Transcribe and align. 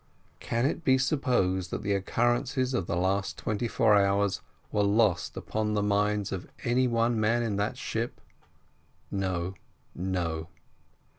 Can 0.39 0.65
it 0.65 0.83
be 0.83 0.97
supposed 0.97 1.69
that 1.69 1.83
the 1.83 1.93
occurrences 1.93 2.73
of 2.73 2.87
the 2.87 2.95
last 2.95 3.37
twenty 3.37 3.67
four 3.67 3.93
hours 3.95 4.41
were 4.71 4.81
lost 4.81 5.37
upon 5.37 5.75
the 5.75 5.83
mind 5.83 6.31
of 6.31 6.49
any 6.63 6.87
one 6.87 7.19
man 7.19 7.43
in 7.43 7.55
that 7.57 7.77
ship? 7.77 8.19
No, 9.11 9.53
no. 9.93 10.47